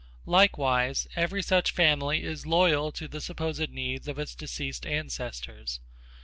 [0.25, 5.79] Likewise, every such family is loyal to the supposed needs of its deceased ancestors.